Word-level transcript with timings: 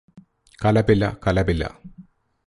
കലപില 0.59 1.03
കലപില 1.25 1.63